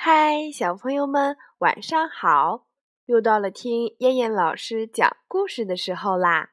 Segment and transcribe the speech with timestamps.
[0.00, 2.68] 嗨，小朋友们，晚上好！
[3.06, 6.50] 又到了听燕燕老师讲故事的时候啦。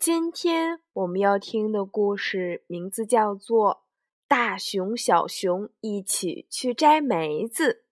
[0.00, 3.74] 今天我们要听的故事名字叫做
[4.26, 7.84] 《大熊小熊一起去摘梅子》。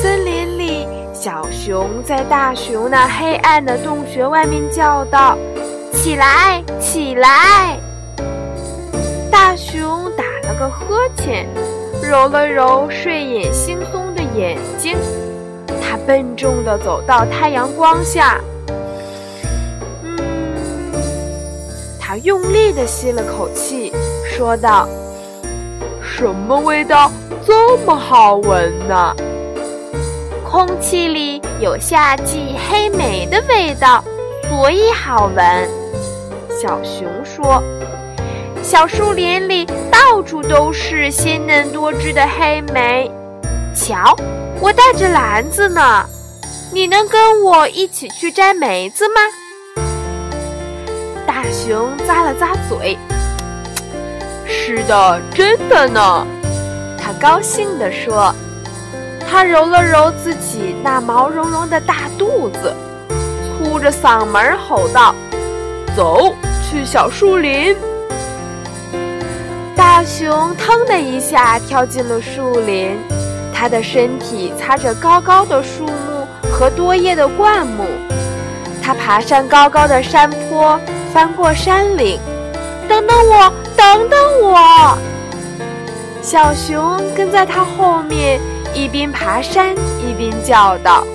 [0.00, 5.36] 森林里，小熊在大熊那黑暗的洞穴外面叫道
[5.92, 7.80] ：“起来，起来！”
[10.54, 11.46] 个呵欠，
[12.02, 14.96] 揉了揉睡眼惺忪的眼睛，
[15.80, 18.40] 他笨重地走到太阳光下，
[20.02, 20.18] 嗯，
[22.00, 23.92] 他用力地吸了口气，
[24.24, 24.88] 说道
[26.02, 27.10] ：“什么味道
[27.46, 29.14] 这么好闻呢？
[30.44, 34.04] 空气里有夏季黑莓的味道，
[34.48, 35.68] 所以好闻。”
[36.60, 37.62] 小熊说。
[38.72, 43.10] 小树林里到处都是鲜嫩多汁的黑莓，
[43.76, 44.16] 瞧，
[44.62, 46.02] 我带着篮子呢，
[46.72, 49.20] 你能跟我一起去摘梅子吗？
[51.26, 52.96] 大熊咂了咂嘴，
[54.46, 56.26] 是的，真的呢，
[56.98, 58.34] 他高兴地说。
[59.30, 62.74] 他揉了揉自己那毛茸茸的大肚子，
[63.60, 65.14] 粗着嗓门吼道
[65.94, 66.34] ：“走
[66.70, 67.76] 去小树林！”
[69.94, 72.96] 大熊腾的一下跳进了树林，
[73.52, 77.84] 它的身体擦着高高的树木和多叶的灌木。
[78.82, 80.80] 它爬上高高的山坡，
[81.12, 82.18] 翻过山岭。
[82.88, 84.96] 等等我，等等我！
[86.22, 88.40] 小熊跟在它后面，
[88.72, 91.06] 一边爬山一边叫道。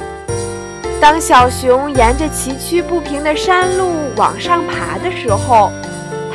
[1.02, 5.72] 当小熊沿着崎岖不平的山路往上爬的时候，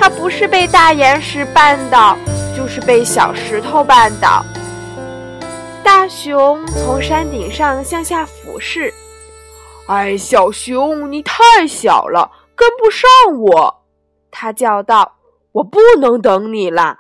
[0.03, 2.19] 它不是被大岩石绊倒。
[2.55, 4.44] 就是被小石头绊倒。
[5.83, 8.93] 大熊从山顶上向下俯视，
[9.87, 13.09] 哎，小熊，你太小了，跟不上
[13.41, 13.84] 我！
[14.31, 15.15] 他叫道
[15.53, 16.98] ：“我不能等你了。”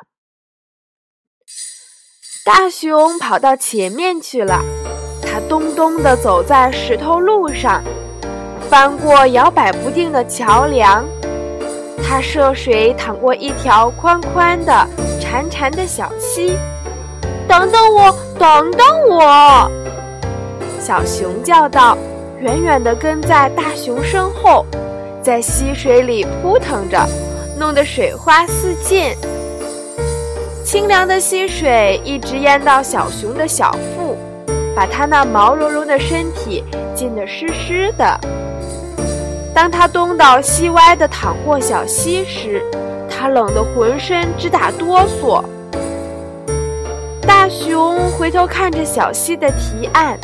[2.46, 4.62] 大熊跑到前面去了，
[5.20, 7.84] 他咚咚地走在石头路上，
[8.70, 11.04] 翻过摇摆不定的桥梁，
[12.02, 14.72] 他涉水淌过一条宽宽的。
[15.20, 16.58] 潺潺的小溪，
[17.48, 19.70] 等等我，等等我！
[20.78, 21.96] 小熊叫道，
[22.38, 24.66] 远远地跟在大熊身后，
[25.22, 27.08] 在溪水里扑腾着，
[27.58, 29.16] 弄得水花四溅。
[30.62, 34.18] 清凉的溪水一直淹到小熊的小腹，
[34.76, 36.62] 把它那毛茸茸的身体
[36.94, 38.20] 浸得湿湿的。
[39.54, 42.62] 当它东倒西歪地淌过小溪时，
[43.08, 45.44] 他冷得浑身直打哆嗦。
[47.20, 50.18] 大熊回头看着小溪的堤岸，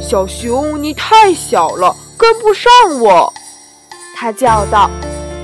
[0.00, 2.70] 小熊，你太小了，跟不上
[3.00, 3.32] 我。
[4.16, 4.90] 他叫道：“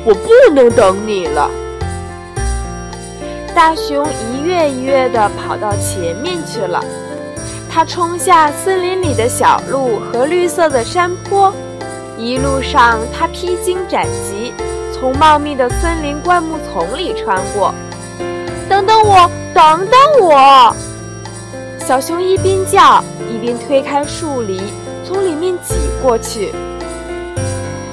[0.04, 1.48] 我不能等你了。”
[3.54, 6.84] 大熊一跃一跃地跑到前面去了。
[7.70, 11.52] 他冲下森林里的小路和绿色的山坡，
[12.18, 14.52] 一路上他披荆斩棘。
[14.92, 17.74] 从茂密的森林灌木丛里穿过，
[18.70, 20.74] 等等我，等等我！
[21.78, 24.62] 小熊一边叫一边推开树篱，
[25.04, 26.54] 从里面挤过去。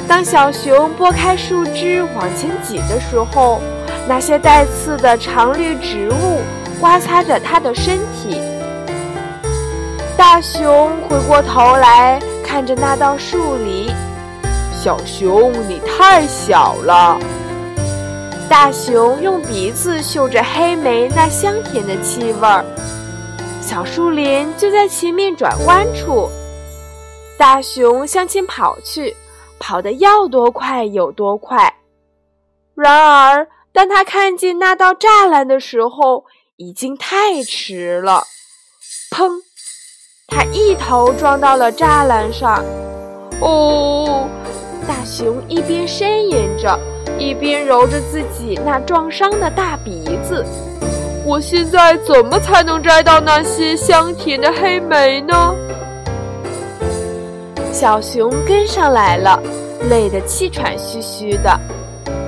[0.07, 3.59] 当小熊拨开树枝往前挤的时候，
[4.07, 6.39] 那些带刺的常绿植物
[6.79, 8.39] 刮擦着它的身体。
[10.15, 13.91] 大熊回过头来看着那道树篱。
[14.83, 17.15] 小熊，你太小了。
[18.49, 22.65] 大熊用鼻子嗅着黑莓那香甜的气味儿。
[23.61, 26.27] 小树林就在前面转弯处。
[27.37, 29.15] 大熊向前跑去，
[29.59, 31.71] 跑得要多快有多快。
[32.73, 36.25] 然而，当他看见那道栅栏的时候，
[36.55, 38.23] 已经太迟了。
[39.11, 39.29] 砰！
[40.27, 42.65] 他一头撞到了栅栏上。
[43.41, 44.27] 哦！
[44.91, 46.77] 大熊一边呻吟着，
[47.17, 50.45] 一边揉着自己那撞伤的大鼻子。
[51.25, 55.55] 我现在怎么才能摘到那些香甜的黑莓呢？
[57.71, 59.41] 小熊跟上来了，
[59.89, 61.57] 累得气喘吁吁的。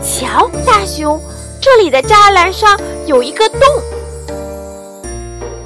[0.02, 1.20] 瞧，大熊，
[1.60, 3.60] 这里的栅栏上有一个洞。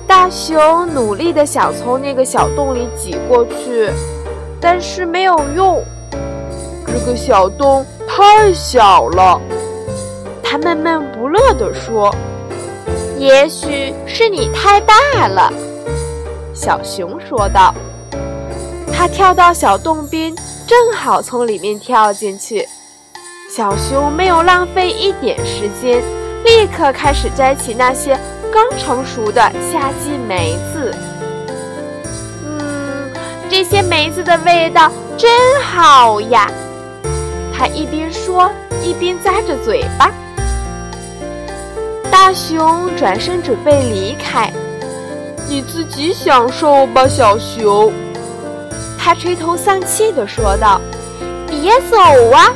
[0.07, 3.91] 大熊努力的想从那个小洞里挤过去，
[4.59, 5.79] 但是没有用。
[7.07, 9.39] 个小洞太小了，
[10.43, 12.13] 他闷闷不乐地说
[13.17, 14.93] ：“也许是你太大
[15.29, 15.49] 了。”
[16.53, 17.73] 小熊说道。
[18.91, 20.35] 他跳到小洞边，
[20.67, 22.67] 正好从里面跳进去。
[23.49, 26.03] 小熊没有浪费一点时间，
[26.43, 28.19] 立刻开始摘起那些
[28.51, 30.93] 刚成熟的夏季梅子。
[32.43, 33.09] 嗯，
[33.49, 35.29] 这些梅子的味道真
[35.61, 36.51] 好呀！
[37.57, 38.51] 他一边说，
[38.83, 40.11] 一边咂着嘴巴。
[42.11, 44.53] 大熊转身准备离开，
[45.47, 47.91] 你自己享受吧，小熊。
[48.99, 50.79] 他垂头丧气地说道
[51.49, 51.97] ：“别走
[52.31, 52.53] 啊！”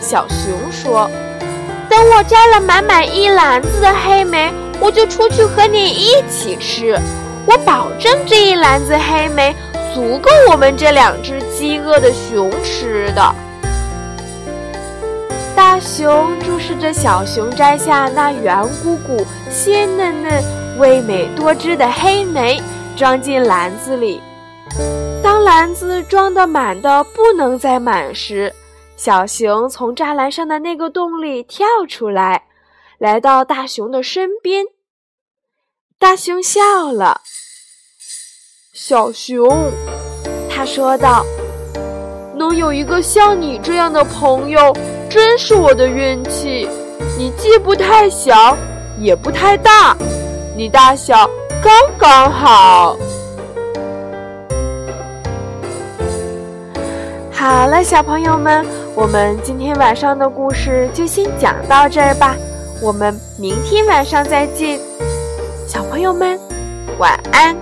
[0.00, 1.10] 小熊说
[1.90, 6.98] ：“等我摘了满满一篮子的黑莓，我就出去和你一起吃。
[7.44, 9.54] 我保证这一篮子黑莓
[9.94, 13.34] 足够我们这两只饥饿的熊吃的。”
[15.56, 22.62] 大熊注视着小熊摘下那圆鼓鼓、鲜嫩嫩、味美多汁的黑莓，
[22.94, 24.20] 装进篮子里。
[25.24, 28.52] 当篮子装得满的不能再满时，
[28.98, 32.42] 小熊从栅栏上的那个洞里跳出来，
[32.98, 34.66] 来到大熊的身边。
[35.98, 37.22] 大熊笑了。
[38.74, 39.72] 小熊，
[40.50, 41.24] 他说道
[42.36, 44.76] ：“能有一个像你这样的朋友，
[45.16, 46.68] 真是我的运气。
[47.16, 48.54] 你既不太小，
[48.98, 49.96] 也不太大，
[50.54, 51.26] 你大小
[51.62, 52.98] 刚刚好。”
[57.32, 58.62] 好了，小朋友们，
[58.94, 62.36] 我们今天晚上的故事就先讲到这儿吧。
[62.82, 64.78] 我们明天晚上再见，
[65.66, 66.38] 小朋友们，
[66.98, 67.56] 晚安。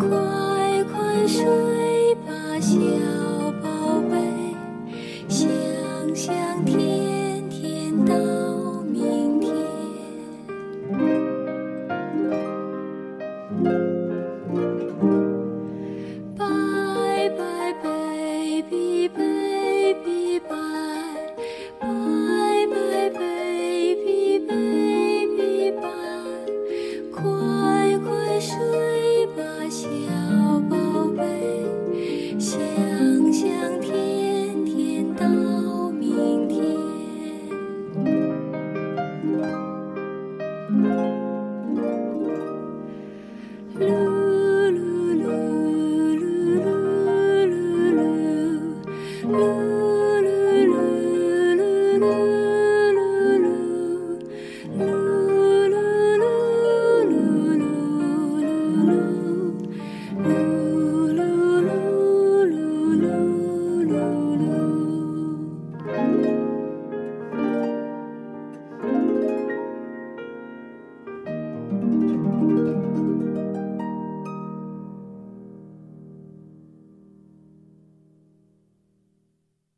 [0.00, 1.69] 快快说。